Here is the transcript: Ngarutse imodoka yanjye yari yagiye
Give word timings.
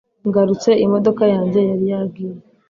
Ngarutse 0.27 0.69
imodoka 0.85 1.23
yanjye 1.35 1.59
yari 1.69 1.85
yagiye 1.93 2.35